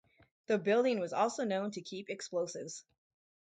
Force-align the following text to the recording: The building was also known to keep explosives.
The 0.47 0.57
building 0.57 0.97
was 0.99 1.13
also 1.13 1.43
known 1.43 1.69
to 1.73 1.81
keep 1.83 2.09
explosives. 2.09 2.85